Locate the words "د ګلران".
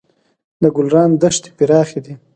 0.61-1.09